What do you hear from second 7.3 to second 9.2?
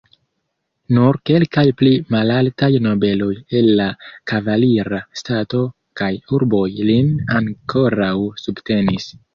ankoraŭ subtenis.